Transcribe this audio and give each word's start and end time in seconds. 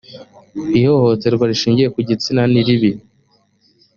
ihohoterwa 0.79 1.43
rishingiye 1.51 1.89
ku 1.93 1.99
gitsina 2.09 2.41
niribi 2.51 2.91